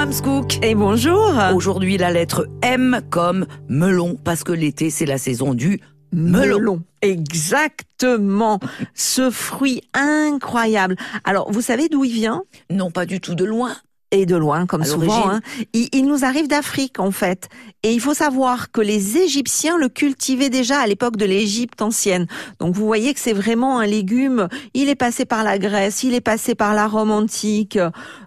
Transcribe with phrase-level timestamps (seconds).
[0.00, 0.64] Mamscook.
[0.64, 1.34] Et bonjour.
[1.54, 5.78] Aujourd'hui, la lettre M comme melon, parce que l'été, c'est la saison du
[6.10, 6.82] melon.
[7.02, 8.60] Exactement.
[8.94, 10.96] Ce fruit incroyable.
[11.24, 12.44] Alors, vous savez d'où il vient?
[12.70, 13.76] Non, pas du tout de loin.
[14.12, 15.30] Et de loin, comme À souvent.
[15.30, 15.40] hein.
[15.72, 17.48] Il, il nous arrive d'Afrique, en fait.
[17.84, 22.26] Et il faut savoir que les Égyptiens le cultivaient déjà à l'époque de l'Égypte ancienne.
[22.58, 24.48] Donc, vous voyez que c'est vraiment un légume.
[24.74, 27.78] Il est passé par la Grèce, il est passé par la Rome antique.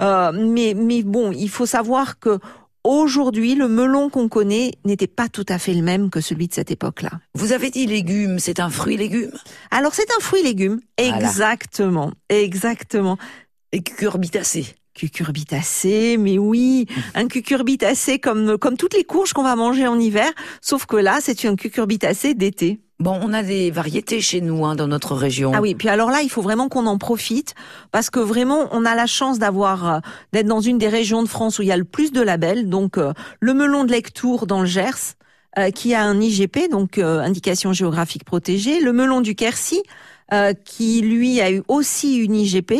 [0.00, 2.38] Euh, mais, mais bon, il faut savoir que
[2.84, 6.54] aujourd'hui, le melon qu'on connaît n'était pas tout à fait le même que celui de
[6.54, 7.10] cette époque-là.
[7.34, 9.30] Vous avez dit légumes, c'est un fruit légume
[9.70, 11.18] Alors c'est un fruit légume, Voilà.
[11.18, 13.18] exactement, exactement.
[13.72, 14.74] et cucurbitacé.
[14.94, 20.30] Cucurbitacé, mais oui, un cucurbitacé comme comme toutes les courges qu'on va manger en hiver,
[20.60, 22.80] sauf que là c'est un cucurbitacé d'été.
[22.98, 25.52] Bon, on a des variétés chez nous, hein, dans notre région.
[25.54, 27.54] Ah oui, puis alors là il faut vraiment qu'on en profite
[27.92, 29.98] parce que vraiment on a la chance d'avoir euh,
[30.32, 32.68] d'être dans une des régions de France où il y a le plus de labels,
[32.68, 35.14] donc euh, le melon de Lectour dans le Gers.
[35.58, 39.82] euh, qui a un IGP, donc euh, indication géographique protégée, le melon du Quercy,
[40.32, 42.74] euh, qui lui a eu aussi une IGP.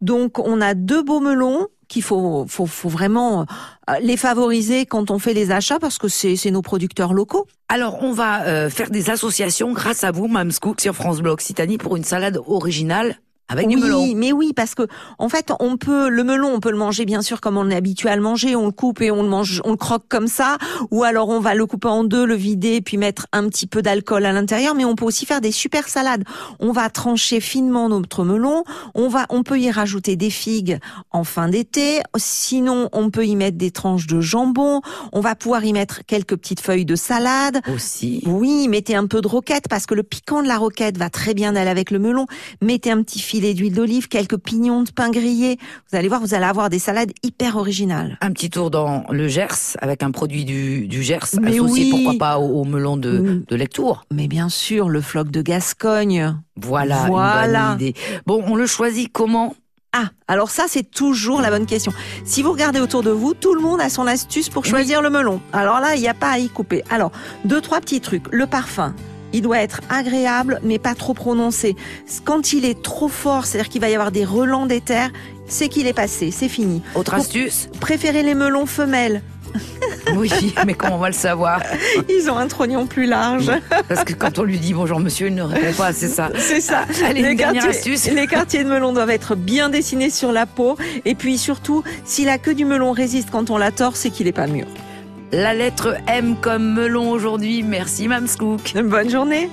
[0.00, 3.46] Donc on a deux beaux melons qu'il faut, faut, faut vraiment
[3.90, 7.46] euh, les favoriser quand on fait les achats parce que c'est nos producteurs locaux.
[7.68, 11.78] Alors, on va euh, faire des associations grâce à vous, Mamscook, sur France Bleu Occitanie,
[11.78, 13.16] pour une salade originale
[13.48, 14.06] avec oui, du melon.
[14.16, 14.86] mais oui, parce que
[15.18, 17.76] en fait, on peut le melon, on peut le manger bien sûr comme on est
[17.76, 20.28] habitué à le manger, on le coupe et on le mange, on le croque comme
[20.28, 20.56] ça,
[20.90, 23.82] ou alors on va le couper en deux, le vider, puis mettre un petit peu
[23.82, 24.74] d'alcool à l'intérieur.
[24.74, 26.24] Mais on peut aussi faire des super salades.
[26.58, 30.78] On va trancher finement notre melon, on va, on peut y rajouter des figues
[31.10, 32.00] en fin d'été.
[32.16, 34.80] Sinon, on peut y mettre des tranches de jambon.
[35.12, 37.60] On va pouvoir y mettre quelques petites feuilles de salade.
[37.74, 38.22] Aussi.
[38.26, 41.34] Oui, mettez un peu de roquette parce que le piquant de la roquette va très
[41.34, 42.26] bien aller avec le melon.
[42.62, 45.58] Mettez un petit filet d'huile d'olive, quelques pignons de pain grillé.
[45.90, 48.16] Vous allez voir, vous allez avoir des salades hyper originales.
[48.20, 51.90] Un petit tour dans le Gers, avec un produit du, du Gers, Mais associé oui.
[51.90, 53.44] pourquoi pas au, au melon de, Mm.
[53.48, 54.04] de Lectour.
[54.12, 56.36] Mais bien sûr, le floc de Gascogne.
[56.56, 57.44] Voilà, Voilà.
[57.72, 57.94] une bonne idée.
[58.24, 59.56] Bon, on le choisit comment?
[59.92, 61.92] Ah, alors ça, c'est toujours la bonne question.
[62.24, 65.10] Si vous regardez autour de vous, tout le monde a son astuce pour choisir le
[65.10, 65.40] melon.
[65.52, 66.84] Alors là, il n'y a pas à y couper.
[66.88, 67.10] Alors,
[67.44, 68.32] deux, trois petits trucs.
[68.32, 68.94] Le parfum.
[69.34, 71.74] Il doit être agréable, mais pas trop prononcé.
[72.24, 75.10] Quand il est trop fort, c'est-à-dire qu'il va y avoir des relents d'éther,
[75.48, 76.82] c'est qu'il est passé, c'est fini.
[76.94, 79.22] Autre astuce Préférez les melons femelles.
[80.16, 80.30] Oui,
[80.66, 81.60] mais comment on va le savoir
[82.08, 83.50] Ils ont un trognon plus large.
[83.88, 86.30] Parce que quand on lui dit bonjour monsieur, il ne répond pas, c'est ça.
[86.36, 86.84] C'est ça.
[87.04, 88.12] Allez, une dernière quartiers, astuce.
[88.12, 90.76] les quartiers de melon doivent être bien dessinés sur la peau.
[91.04, 94.26] Et puis surtout, si la queue du melon résiste quand on la tord, c'est qu'il
[94.26, 94.66] est pas mûr.
[95.36, 97.64] La lettre M comme melon aujourd'hui.
[97.64, 98.72] Merci Mamscook.
[98.84, 99.50] Bonne journée.